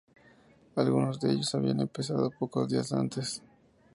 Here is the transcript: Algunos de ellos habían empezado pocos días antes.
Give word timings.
Algunos 0.77 1.19
de 1.19 1.31
ellos 1.31 1.53
habían 1.53 1.79
empezado 1.79 2.31
pocos 2.31 2.67
días 2.67 2.91
antes. 2.91 3.43